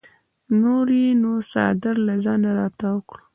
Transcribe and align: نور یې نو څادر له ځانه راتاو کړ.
نور 0.61 0.87
یې 1.01 1.09
نو 1.21 1.31
څادر 1.51 1.95
له 2.07 2.15
ځانه 2.23 2.49
راتاو 2.59 2.97
کړ. 3.09 3.19